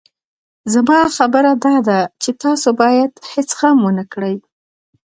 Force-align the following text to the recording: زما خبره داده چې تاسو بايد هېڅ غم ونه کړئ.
زما 0.73 0.99
خبره 1.15 1.51
داده 1.65 1.99
چې 2.21 2.29
تاسو 2.41 2.67
بايد 2.81 3.11
هېڅ 3.31 3.49
غم 3.59 3.77
ونه 3.83 4.03
کړئ. 4.13 4.35